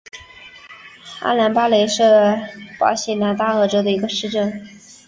[1.19, 2.01] 阿兰巴雷是
[2.79, 4.67] 巴西南大河州的一个市镇。